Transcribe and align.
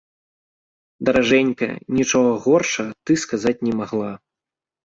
Даражэнькая, 1.09 1.69
нічога 1.97 2.29
горшага 2.47 2.91
ты 3.11 3.21
сказаць 3.25 3.57
не 3.69 3.73
магла. 3.83 4.11